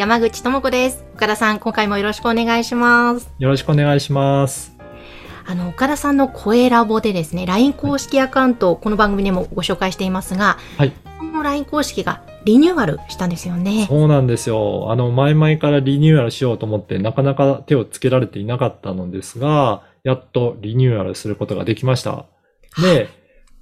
[0.00, 4.74] 山口智子です岡田さん今回もよろしくお願いしますよろしくお願いします。
[5.46, 14.90] あの岡田さんの声ラボでですね LINE 公式アカウントをこの番組でもご紹介していますが、はいこの LINE 公式がリニューアルしたんですよねそうなんですよ。
[14.90, 22.24] あの、前々からリニューアルしようと思って、なかなか手をつけられていなかったのですが、やっとリニューアルすることができました。
[22.80, 23.10] で、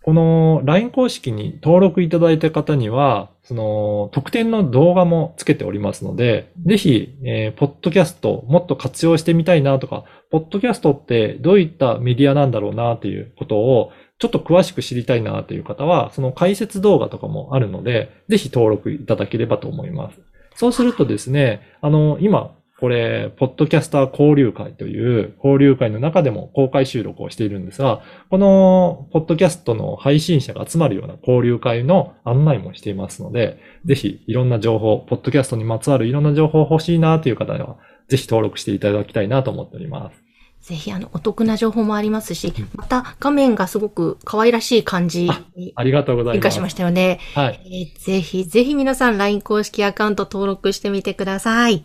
[0.09, 20.23] この LINE 公式に登録いただいた方には、その、特典の動画もつけておりますので、ぜひ、えーポッドキャストもっと活用してみたいなとか、ポッドキャストってどういったメディアなんだろうなっていうことを、ちょっと詳しく知りたいなという方は、その解説動画とかもあるので、ぜひ登録いただければと思います。
[20.54, 37.76] そうするとですね、あの、今、これ、ポッドキャスター交流会という交流会の中でも公開収録をしているんですが、この、ポッドキャストの配信者が集まるような交流会の案内もしていますので、ぜひいろんな情報、ポッドキャストにまつわるいろんな情報欲しいなという方は、
[38.09, 40.23] ぜひ登録していただきたいなと思っております。
[40.60, 46.42] ぜひあのお得な情報もありますしまた画面がすごく可愛らしい感じにありがとうございます。
[46.42, 47.60] 変化しましたよね、はい。
[47.65, 51.85] えーぜひぜひ皆さん LINE 公式アカウント登録してみてください、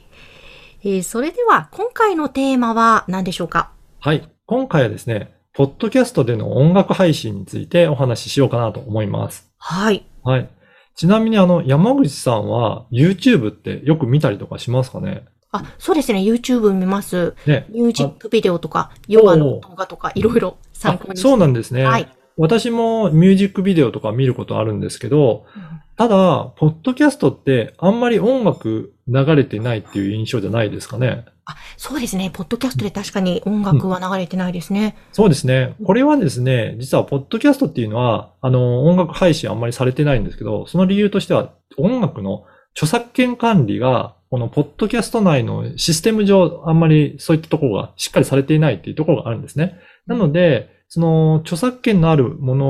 [0.86, 3.72] えーそれでは今回のテーマは何でしょうか？
[4.02, 4.30] はい。
[4.46, 9.50] 今回はですね、ポッドキャストでの音楽配信についてお話ししようかなと思います。
[9.58, 10.50] はいはい。
[10.96, 15.24] ちなみにあの、山口さんは YouTube ってよく見たりとかしますかね？
[15.54, 17.66] あそうですね YouTube 見ますね。
[17.70, 21.86] ミュージックビデオとかヨガの動画とかいろいろ参考にあそうなんですね。
[21.86, 25.46] はい私もミュージックビデオとか見ることあるんですけど、
[25.96, 31.26] ただ、ポッドキャストってあんまり音楽流れてないっていう印象じゃないですかね。
[31.46, 32.32] あ、そうですね。
[32.34, 34.96] ポッドキャストで確かに音楽は流れてないですね。
[35.12, 35.76] そうですね。
[35.86, 49.76] これはですね、実はポッドキャストっていうのは、あの、音楽配信あんまりされてないんですけど、その理由としては、音楽の著作権管理が、このポッドキャスト内のシステム上、あんまりそういったところがしっかりされていないっていうところがあるんですね。
[50.08, 52.68] なので、その著作権のあるもの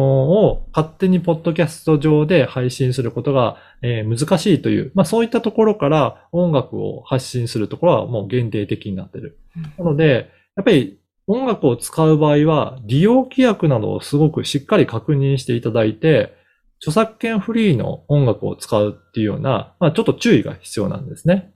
[0.48, 9.40] を勝手にポッドキャスト上で配信することが、えー難しいという、まあそういったところから音楽を発信するところはもう限定的になってる。
[9.78, 16.34] なので、やっぱり音楽を使う場合は、利用規約などをすごくしっかり確認していただいて、
[16.80, 21.52] 著作権フリーの音楽を使うっていうような、まあちょっと注意が必要なんですね。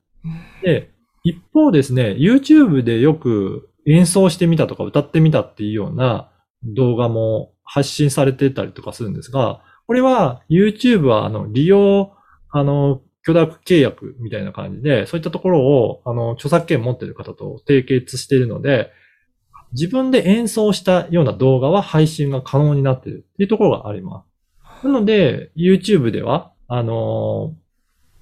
[0.64, 0.92] で、
[1.24, 6.30] 一方ですね、YouTube でよく演奏してみたとか歌ってみたっていうような
[6.64, 12.14] 動画も発信されてたりとかするんですが、これは YouTube はあの利用、
[12.52, 18.92] あの、許諾契約みたいな感じで、そういったところを、あの、著作権持ってる方と締結しているので、
[19.74, 24.24] 自分で演奏したような動画は配信が可能になっているっていうところがありま
[24.82, 24.88] す。
[24.88, 27.54] なので、YouTube では、あの、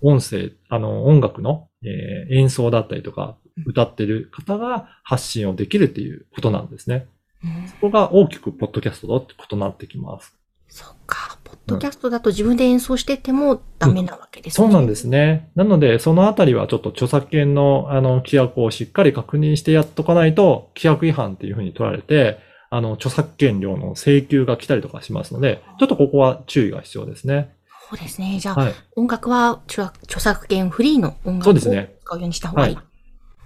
[0.02, 7.07] 音声、あの、音楽の、えー演奏だったりとか、歌ってる方が発信をできるっていうことなんですね。
[7.46, 10.36] うんそこが大きくポッドキャストとっとになってきます。
[10.68, 11.38] そっか。
[11.44, 14.68] ポッドキャストだと自分で演奏しててもダメなわけですね。
[14.68, 15.50] そうなんですね。
[15.56, 22.40] なので、そのあたりはちょっと著作権の、あの、規約をしっかり確認してやっとかないと、規約違反っていうふうに取られて、
[22.70, 27.56] あの、著作権料の請求が来たりとかしますので、ちょっとここは注意が必要ですね。
[27.90, 28.40] そうですね。
[28.40, 28.74] じゃあ、はい。
[28.96, 31.86] 音楽は著著作権フリーの音楽を使うよ
[32.16, 32.78] うにした方がいい。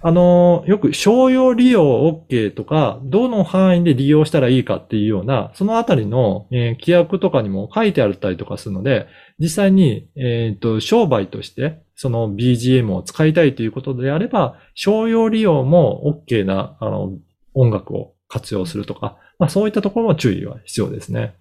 [0.02, 1.82] はあの、よく商用利用
[2.30, 9.06] OK とか、どの範囲で利用したらいいかっていうような、そのあたりの、えー規約とかにも書いてあったりとかするので、
[9.38, 17.12] 実際に、えっ、と、商売として、その BGM を使いたいということであれば、商用利用も OK な、あの、
[17.54, 21.34] 音楽を活用するとか、まあそういったところも注意は必要ですね。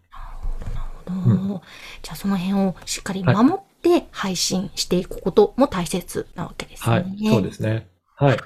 [1.08, 1.62] うん
[2.04, 6.96] じゃあその辺をしっかり守って配信していくことも大切なわけですね。
[6.96, 7.89] はい、そうですね。
[8.20, 8.38] はい。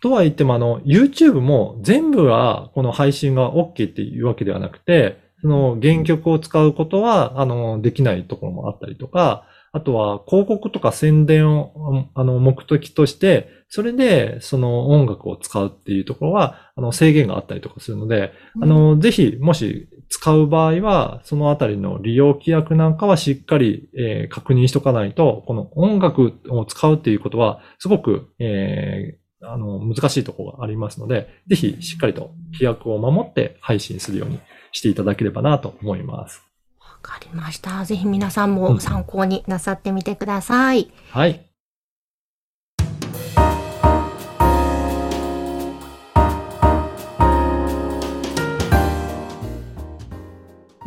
[0.00, 18.32] とは言っても、あの、YouTube も全部はこの配信が OK っていうわけではなくて、その原曲を使うことは、あの、できないところもあったりとか、あとは広告とか宣伝を、あの、目的として、それでその音楽を使うっていうところは、あの、制限があったりとかするので、
[18.62, 34.40] あの、ぜひ、もし使う場合は、そのあたりの利用規約なんかはしっかり、えー確認しとかないと、この音楽を使うっていうことは、すごく、えーあの、難しいところがありますので、ぜひしっかりと規約を守って配信するように
[34.72, 36.42] していただければなと思います。
[36.80, 37.84] わかりました。
[37.84, 40.90] ぜひ皆さんも参考になさってみてください。
[41.10, 41.47] はい。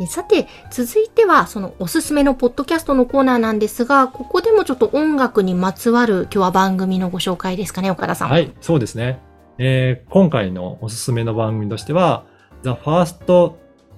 [0.06, 8.30] さて、続いては、そのおすすめのポッドキャストのコーナーなんですが、ここでもちょっと音楽にまつわる今日は番組のご紹介ですかね、岡田さん。
[8.30, 9.20] はい、そうですね。
[9.58, 12.24] えー今回のおすすめの番組としては、
[12.62, 13.24] The First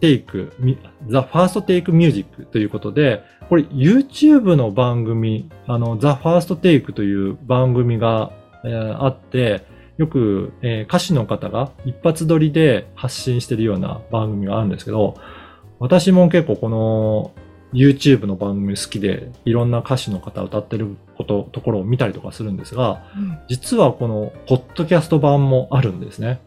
[0.01, 0.77] Take, The
[1.09, 8.33] First Take Music ということで、これ YouTube の番組、あの、The First Take という番組が、
[8.65, 9.63] えーあって、
[9.97, 15.15] よく、えー歌手の方が一発撮りで発信してるような番組があるんですけど、
[15.79, 17.33] 私も結構この
[17.75, 26.41] YouTube の番組好きで、いろんな歌手の方歌ってること、ところを見たりとかするんですが、うん実はこの、ポッドキャスト版もあるんですね。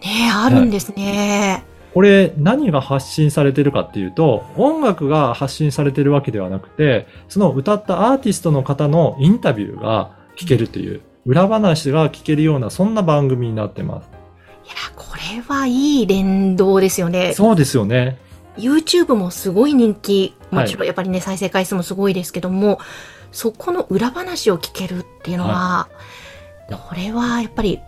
[0.00, 1.64] ねえ、あるんですね。
[1.92, 14.08] これ、何が発信されてるかっていうと、音楽が発信されてるわけではなくて、その歌ったアーティストの方のインタビューが聞けるという、裏話が聞けるような、そんな番組になってます。
[14.64, 17.32] いや、これはいい連動ですよね。
[17.34, 18.18] そうですよね。
[18.58, 22.78] YouTube もすごい人気、もちろんやっぱりね、再生回数もすごいですけども、
[23.32, 25.88] そこの裏話を聞けるっていうのは、
[26.70, 27.80] これはやっぱり、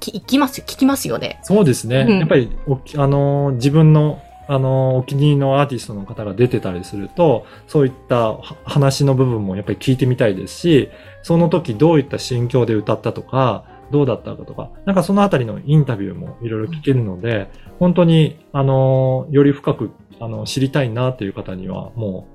[0.00, 1.38] き聞きますよ、聞きますよね。
[1.42, 2.06] そうですね。
[2.08, 10.90] うんやっぱりおき、あのー、自分の、あのー、お気に入りのアーティストの方が出てたりすると、そういったは話の部分もやっぱり聞いてみたいですし、
[11.22, 22.26] その時どういった心境で歌ったとか、どうだったかとか、なんかそのあたりのインタビューもいろいろ聞けるので、本当に、あのー、より深く、あの、知りたいなっていう方には、も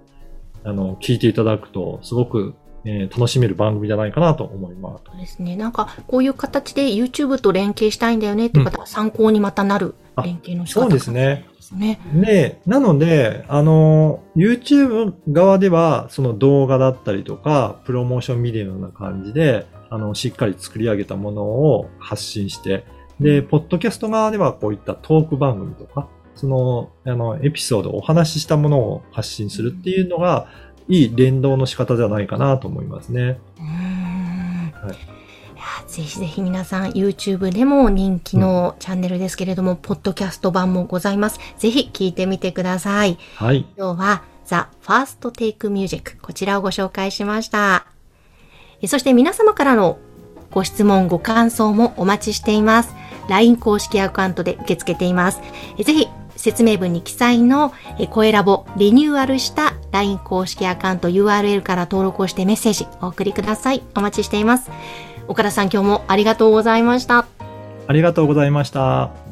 [0.63, 2.54] う、あの、聞いていただくと、すごく、
[2.86, 5.04] えー楽しめる番組じゃないかなと思います。
[5.12, 5.57] そうですね。
[5.57, 11.45] なんか、こういう形で YouTube と連携したいんだよねっていう方は参考にまたなるあ連携の仕方そうですね。
[11.75, 12.00] ね。
[12.13, 22.86] で、なので、あの、YouTube 側では、その動画だったりとか、プロモーションビデオのような感じで、あの、しっかり作り上げたものを発信して、
[23.19, 30.48] で、ポッドキャスト側ではこういったトーク番組とか、その、あの、エピソードをお話ししたものを発信するっていうのが、
[30.88, 33.39] いい連動の仕方じゃないかなと思いますね。
[33.57, 35.18] うーんはい
[35.88, 41.40] ぜひぜひ皆さん YouTube でも人気のチャンネルですけれども、ポッドキャスト版もございます。
[41.57, 43.18] ぜひ聞いてみてください。
[43.36, 43.66] はい。
[43.78, 47.96] 今日は The First Take Music こちらをご紹介しました。
[48.85, 49.97] そして皆様からの
[50.51, 52.95] ご質問、ご感想もお待ちしています。
[53.29, 55.41] LINE 公式アカウントで受け付けています。
[55.77, 63.83] ぜひ説明文に記載のえ声ラボリニューアルした LINE 公式アカウント URL から登録をしてメッセージお送りください。
[63.95, 64.69] お待ちしています。
[65.27, 67.25] 岡田さん今日もありがとうございました。
[67.88, 69.26] ありがとうございました。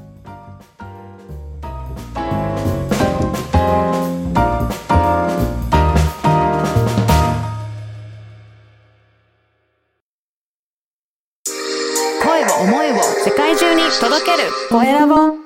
[14.75, 15.44] 声を